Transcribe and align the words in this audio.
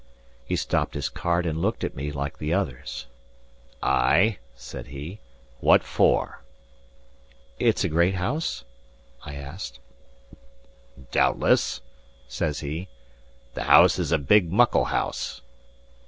He 0.43 0.55
stopped 0.55 0.95
his 0.95 1.09
cart 1.09 1.45
and 1.45 1.61
looked 1.61 1.83
at 1.83 1.95
me, 1.95 2.11
like 2.11 2.39
the 2.39 2.51
others. 2.55 3.05
"Ay" 3.83 4.39
said 4.55 4.87
he. 4.87 5.19
"What 5.59 5.83
for?" 5.83 6.41
"It's 7.59 7.83
a 7.83 7.87
great 7.87 8.15
house?" 8.15 8.63
I 9.27 9.35
asked. 9.35 9.79
"Doubtless," 11.11 11.81
says 12.27 12.61
he. 12.61 12.87
"The 13.53 13.65
house 13.65 13.99
is 13.99 14.11
a 14.11 14.17
big, 14.17 14.51
muckle 14.51 14.85
house." 14.85 15.41